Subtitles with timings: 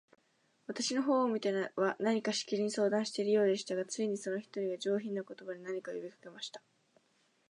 [0.65, 6.59] 私の方を見ては、何かしきりに相談しているようでしたが、ついに、その一人が、上品な言葉で、何か呼びかけました。